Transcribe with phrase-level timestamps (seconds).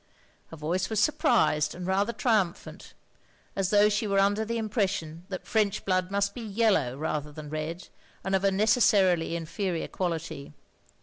[0.47, 2.95] Her voice was surprised and rather triumphant,
[3.55, 7.51] as though she were under the impression that French blood must be yellow rather than
[7.51, 7.87] red,
[8.23, 10.53] and of a necessarily inferior quality.